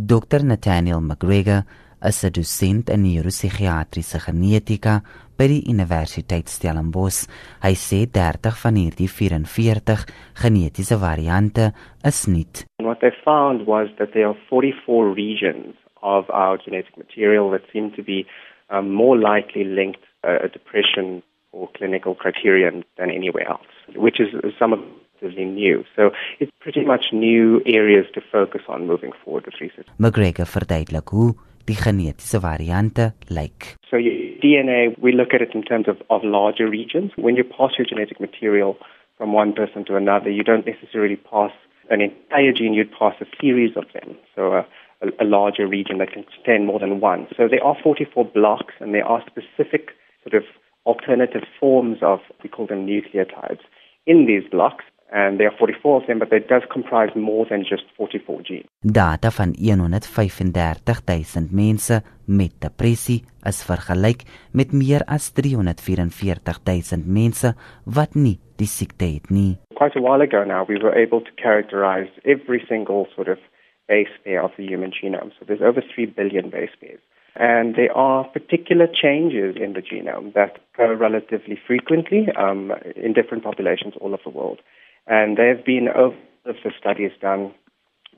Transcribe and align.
Dr 0.00 0.44
Nathaniel 0.44 1.00
McGregor 1.00 1.64
is 2.00 2.22
'n 2.22 2.30
dosent 2.30 2.88
in 2.88 3.02
neuropsigiatriese 3.02 4.20
genetika 4.20 5.02
by 5.36 5.46
die 5.48 5.64
Universiteit 5.66 6.46
Stellenbosch. 6.46 7.26
Hy 7.66 7.74
sê 7.74 8.06
30 8.06 8.54
van 8.62 8.76
hierdie 8.78 9.08
44 9.08 10.06
genetiese 10.38 10.96
variante 11.02 11.72
is 12.04 12.28
nuut. 12.28 12.64
What 12.78 13.00
they 13.00 13.10
found 13.24 13.66
was 13.66 13.88
that 13.98 14.12
there 14.12 14.28
are 14.28 14.38
44 14.48 15.14
regions 15.14 15.74
of 16.00 16.30
our 16.30 16.58
genetic 16.62 16.96
material 16.96 17.50
that 17.50 17.66
seem 17.72 17.90
to 17.96 18.02
be 18.04 18.24
um, 18.70 18.94
more 18.94 19.18
likely 19.18 19.64
linked 19.64 20.04
uh, 20.22 20.46
a 20.46 20.48
depression 20.48 21.24
or 21.50 21.66
clinical 21.74 22.14
criterion 22.14 22.84
than 22.98 23.10
anywhere 23.10 23.48
else, 23.48 23.66
which 23.96 24.20
is 24.20 24.28
some 24.60 24.72
of 24.72 24.78
relatively 25.20 25.44
new. 25.44 25.84
So 25.96 26.10
it's 26.38 26.52
pretty 26.60 26.84
much 26.84 27.06
new 27.12 27.60
areas 27.66 28.06
to 28.14 28.20
focus 28.32 28.62
on 28.68 28.86
moving 28.86 29.12
forward 29.24 29.46
with 29.46 29.60
research. 29.60 29.86
McGregor 29.98 30.46
verduidelik 30.46 31.08
hoe 31.08 31.34
die 31.64 31.74
genetiese 31.74 32.40
variante 32.40 33.12
lyk. 33.28 33.76
So 33.90 33.96
your 33.96 34.14
DNA, 34.42 34.94
we 34.98 35.12
look 35.12 35.34
at 35.34 35.42
it 35.42 35.54
in 35.54 35.62
terms 35.62 35.88
of, 35.88 35.96
of 36.08 36.22
larger 36.24 36.68
regions. 36.68 37.12
When 37.16 37.36
you 37.36 37.44
pass 37.44 37.72
your 37.78 37.86
genetic 37.86 38.20
material 38.20 38.76
from 39.16 39.32
one 39.32 39.52
person 39.52 39.84
to 39.86 39.96
another, 39.96 40.30
you 40.30 40.44
don't 40.44 40.66
necessarily 40.66 41.16
pass 41.16 41.52
an 41.90 42.00
entire 42.00 42.52
gene, 42.52 42.74
you'd 42.74 42.92
pass 42.92 43.14
a 43.20 43.26
series 43.40 43.76
of 43.76 43.84
them. 43.92 44.16
So 44.34 44.52
uh, 44.52 44.62
a, 45.02 45.24
a 45.24 45.26
larger 45.26 45.66
region 45.66 45.98
that 45.98 46.12
can 46.12 46.24
contain 46.24 46.66
more 46.66 46.78
than 46.78 47.00
one. 47.00 47.26
So 47.36 47.48
there 47.48 47.64
are 47.64 47.76
44 47.82 48.24
blocks 48.26 48.74
and 48.80 48.94
there 48.94 49.06
are 49.06 49.22
specific 49.26 49.90
sort 50.22 50.34
of 50.34 50.44
alternative 50.86 51.42
forms 51.60 51.98
of, 52.02 52.20
we 52.42 52.48
call 52.48 52.66
them 52.66 52.86
nucleotides, 52.86 53.60
in 54.06 54.26
these 54.26 54.42
blocks. 54.50 54.84
And 55.10 55.40
there 55.40 55.48
are 55.48 55.56
44 55.56 56.00
of 56.00 56.06
them, 56.06 56.18
but 56.18 56.32
it 56.32 56.48
does 56.48 56.62
comprise 56.70 57.14
more 57.16 57.46
than 57.48 57.64
just 57.64 57.84
44 57.96 58.42
genes. 58.42 58.66
Data 58.82 59.30
van 59.30 59.54
135.000 59.56 61.50
mense 61.50 62.02
met 62.26 62.60
depressie 62.60 63.24
is 63.44 63.64
vergelyk 63.64 64.22
met 64.52 64.72
meer 64.72 65.02
as 65.06 65.32
344.000 65.32 67.06
mense 67.06 67.54
wat 67.84 68.14
nie 68.14 68.38
die 68.60 68.68
siekte 68.68 69.04
het 69.14 69.30
nie. 69.30 69.56
Quite 69.74 69.96
a 69.96 70.02
while 70.02 70.20
ago 70.20 70.44
now, 70.44 70.66
we 70.68 70.76
were 70.76 70.94
able 70.94 71.20
to 71.20 71.32
characterize 71.36 72.10
every 72.24 72.60
single 72.68 73.06
sort 73.14 73.28
of 73.28 73.38
base 73.86 74.12
pair 74.24 74.42
of 74.42 74.52
the 74.56 74.66
human 74.66 74.92
genome. 74.92 75.32
So 75.38 75.44
there's 75.46 75.62
over 75.62 75.80
3 75.80 76.06
billion 76.06 76.50
base 76.50 76.74
pairs. 76.80 77.00
And 77.36 77.76
there 77.76 77.96
are 77.96 78.24
particular 78.24 78.88
changes 78.88 79.56
in 79.56 79.72
the 79.72 79.80
genome 79.80 80.34
that 80.34 80.58
occur 80.74 80.96
relatively 80.96 81.58
frequently 81.66 82.28
um, 82.36 82.72
in 82.96 83.12
different 83.12 83.44
populations 83.44 83.94
all 84.00 84.12
over 84.12 84.22
the 84.24 84.30
world. 84.30 84.60
And 85.08 85.36
there 85.36 85.54
have 85.54 85.64
been 85.64 85.88
over 85.88 86.16
the 86.44 86.70
studies 86.78 87.12
done, 87.20 87.52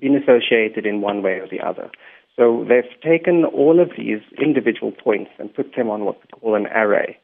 been 0.00 0.16
associated 0.16 0.86
in 0.86 1.00
one 1.00 1.22
way 1.22 1.38
or 1.38 1.48
the 1.48 1.60
other. 1.60 1.90
So 2.36 2.64
they've 2.68 3.00
taken 3.02 3.44
all 3.44 3.80
of 3.80 3.90
these 3.96 4.20
individual 4.40 4.92
points 4.92 5.30
and 5.38 5.54
put 5.54 5.74
them 5.76 5.90
on 5.90 6.04
what 6.04 6.18
we 6.20 6.40
call 6.40 6.54
an 6.54 6.66
array. 6.66 7.18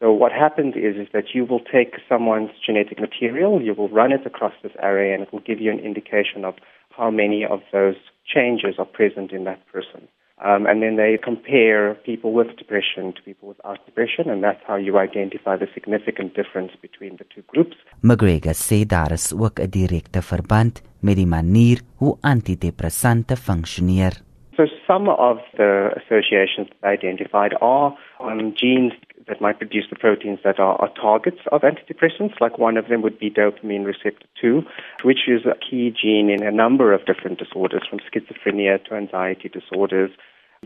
So 0.00 0.10
what 0.10 0.32
happens 0.32 0.74
is, 0.74 0.96
is 0.96 1.08
that 1.12 1.34
you 1.34 1.44
will 1.44 1.60
take 1.60 1.94
someone's 2.08 2.50
genetic 2.66 2.98
material, 2.98 3.62
you 3.62 3.74
will 3.74 3.88
run 3.88 4.10
it 4.10 4.26
across 4.26 4.54
this 4.62 4.72
array, 4.82 5.14
and 5.14 5.22
it 5.22 5.32
will 5.32 5.40
give 5.40 5.60
you 5.60 5.70
an 5.70 5.78
indication 5.78 6.44
of 6.44 6.54
how 6.90 7.10
many 7.10 7.44
of 7.44 7.60
those 7.72 7.94
changes 8.26 8.76
are 8.78 8.84
present 8.84 9.30
in 9.30 9.44
that 9.44 9.64
person. 9.70 10.08
Um, 10.44 10.66
and 10.66 10.82
then 10.82 10.96
they 10.96 11.18
compare 11.22 11.94
people 12.04 12.32
with 12.32 12.56
depression 12.56 13.12
to 13.12 13.22
people 13.22 13.46
without 13.46 13.78
depression, 13.86 14.28
and 14.28 14.42
that's 14.42 14.62
how 14.66 14.74
you 14.74 14.98
identify 14.98 15.56
the 15.56 15.68
significant 15.72 16.34
difference 16.34 16.72
between 16.80 17.16
the 17.16 17.26
two 17.32 17.42
groups. 17.46 17.76
McGregor 18.02 18.54
sê 18.54 18.84
daar 18.86 19.12
is 19.12 19.32
ook 19.44 19.58
'n 19.60 19.70
direkte 19.70 20.22
verband 20.22 20.82
met 21.00 21.16
die 21.16 21.26
manier 21.26 21.78
hoe 21.96 22.16
antidepressante 22.20 23.36
funksioneer. 23.36 24.12
So 24.56 24.66
some 24.86 25.08
of 25.08 25.38
the 25.56 25.90
associations 26.00 26.68
identified 26.82 27.54
are 27.60 27.94
on 28.18 28.52
genes 28.54 28.94
that 29.28 29.40
might 29.40 29.58
produce 29.58 29.84
the 29.90 29.96
proteins 29.96 30.40
that 30.44 30.58
are, 30.58 30.80
are, 30.80 30.90
targets 31.00 31.38
of 31.50 31.62
antidepressants. 31.62 32.40
Like 32.40 32.58
one 32.58 32.76
of 32.76 32.88
them 32.88 33.02
would 33.02 33.18
be 33.18 33.30
dopamine 33.30 33.84
receptor 33.84 34.26
2, 34.40 34.62
which 35.02 35.28
is 35.28 35.46
a 35.46 35.56
key 35.58 35.90
gene 35.90 36.30
in 36.30 36.42
a 36.42 36.50
number 36.50 36.92
of 36.92 37.06
different 37.06 37.38
disorders, 37.38 37.82
from 37.88 38.00
schizophrenia 38.00 38.84
to 38.84 38.94
anxiety 38.94 39.48
disorders. 39.48 40.10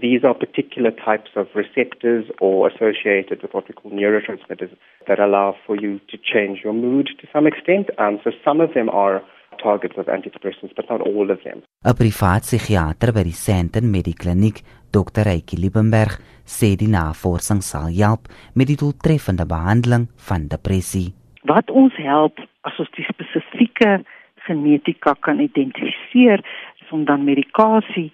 These 0.00 0.24
are 0.24 0.34
particular 0.34 0.90
types 0.90 1.30
of 1.36 1.46
receptors 1.54 2.26
or 2.38 2.68
associated 2.68 3.40
with 3.40 3.54
what 3.54 3.66
we 3.66 3.74
call 3.74 3.90
neurotransmitters 3.90 4.76
that 5.08 5.18
allow 5.18 5.56
for 5.66 5.74
you 5.74 6.00
to 6.10 6.18
change 6.18 6.60
your 6.62 6.74
mood 6.74 7.08
to 7.18 7.26
some 7.32 7.46
extent. 7.46 7.88
Um, 7.98 8.20
so 8.22 8.30
some 8.44 8.60
of 8.60 8.74
them 8.74 8.90
are 8.90 9.22
targets 9.62 9.94
of 9.96 10.06
antidepressants, 10.06 10.74
but 10.76 10.84
not 10.90 11.00
all 11.00 11.30
of 11.30 11.38
them. 11.44 11.62
'n 11.84 11.94
Privaat 11.94 12.42
psigiater 12.44 13.12
by 13.12 13.22
die 13.22 13.32
Sandton 13.46 13.86
Medikliniek, 13.94 14.62
Dr. 14.96 15.28
Eike 15.28 15.58
Liebenberg, 15.60 16.14
sê 16.48 16.72
die 16.80 16.88
navorsing 16.88 17.60
sal 17.60 17.90
help 17.92 18.30
met 18.56 18.70
die 18.70 18.78
doeltreffende 18.80 19.44
behandeling 19.44 20.06
van 20.28 20.46
depressie. 20.48 21.10
Wat 21.50 21.68
ons 21.70 21.96
help 22.00 22.40
as 22.64 22.78
ons 22.80 22.92
die 22.96 23.04
spesifieke 23.04 23.98
genetika 24.46 25.12
kan 25.26 25.42
identifiseer, 25.42 26.40
is 26.80 26.94
om 26.96 27.04
dan 27.04 27.26
medikasie 27.28 28.08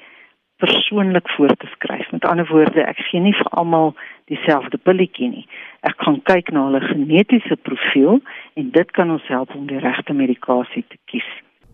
persoonlik 0.62 1.30
voor 1.36 1.54
te 1.54 1.70
skryf. 1.76 2.10
Met 2.10 2.26
ander 2.26 2.48
woorde, 2.50 2.82
ek 2.82 2.98
gee 3.10 3.22
nie 3.22 3.34
vir 3.38 3.50
almal 3.62 3.94
dieselfde 4.30 4.78
pilletjie 4.78 5.30
nie. 5.30 5.46
Ek 5.86 5.98
gaan 6.02 6.18
kyk 6.30 6.50
na 6.54 6.66
hulle 6.66 6.82
genetiese 6.88 7.58
profiel 7.68 8.20
en 8.58 8.74
dit 8.74 8.94
kan 8.98 9.10
ons 9.10 9.30
help 9.30 9.54
om 9.58 9.66
die 9.70 9.82
regte 9.82 10.14
medikasie 10.18 10.84
te 10.88 10.98
kies. 11.10 11.30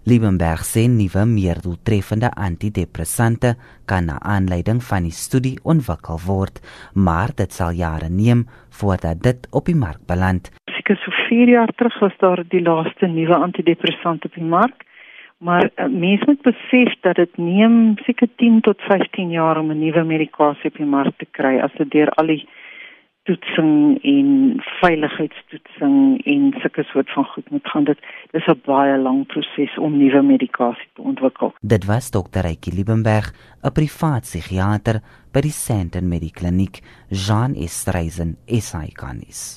Liebenberg 0.08 0.62
sê 0.64 0.86
nuwe 0.88 1.22
meer 1.28 1.58
doeltreffende 1.60 2.28
antidepressante 2.46 3.50
kan 3.91 4.06
na 4.08 4.14
aanleiding 4.34 4.78
van 4.91 5.04
die 5.04 5.12
studie 5.12 5.58
ontwikkel 5.72 6.16
word, 6.24 6.62
maar 6.94 7.34
dit 7.41 7.52
sal 7.52 7.76
jare 7.76 8.08
neem 8.08 8.46
voordat 8.78 9.20
dit 9.26 9.48
op 9.52 9.66
die 9.69 9.76
mark 9.76 10.00
beland. 10.08 10.48
Seker 10.76 10.96
so 11.02 11.12
4 11.28 11.52
jaar 11.52 11.72
terug 11.76 11.98
was 12.00 12.16
daar 12.24 12.41
die 12.54 12.62
laaste 12.62 13.10
nuwe 13.19 13.36
antidepressante 13.36 14.30
op 14.30 14.38
die 14.41 14.48
mark. 14.54 14.86
Maar 15.44 15.69
uh, 15.69 15.91
mense 15.92 16.25
moet 16.26 16.40
besef 16.46 16.94
dat 17.04 17.20
dit 17.20 17.36
neem 17.36 17.98
seker 18.06 18.30
10 18.36 18.62
tot 18.70 18.80
15 18.88 19.30
jaar 19.30 19.60
om 19.60 19.70
'n 19.70 19.78
nuwe 19.78 20.04
medikasie 20.04 20.70
op 20.72 20.80
die 20.80 20.92
mark 20.96 21.19
te 21.19 21.28
kry 21.30 21.58
as 21.60 21.76
dit 21.76 21.90
deur 21.90 22.08
al 22.16 22.32
die 22.32 22.48
toetsing 23.28 23.98
en 24.02 24.28
veiligheidstoetsing 24.80 26.25
en 26.25 26.52
sulke 26.60 26.82
soort 26.82 27.10
van 27.12 27.25
goed 27.25 27.50
moet 27.50 27.69
gaan. 27.69 27.84
Dit 27.84 27.98
is 28.33 28.47
'n 28.49 28.61
baie 28.65 28.97
lang 28.99 29.27
proses 29.27 29.72
om 29.78 29.97
nuwe 29.99 30.22
medikasie 30.22 30.91
te 30.94 31.03
ontwikkel. 31.03 31.55
Dit 31.61 31.84
was 31.84 32.11
Dr. 32.11 32.44
Eike 32.44 32.71
Liebenberg, 32.75 33.33
'n 33.62 33.72
privaat 33.72 34.22
psigiater 34.22 35.00
by 35.33 35.41
die 35.41 35.56
Sandton 35.65 36.09
Medikliniek, 36.09 36.83
Jean 37.09 37.55
Estreisen, 37.55 38.37
SAICanis. 38.47 39.56